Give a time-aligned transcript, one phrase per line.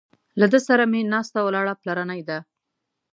[0.39, 2.37] له ده سره مې ناسته ولاړه پلرنۍ ده.